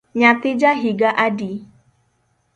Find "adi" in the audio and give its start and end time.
1.25-1.51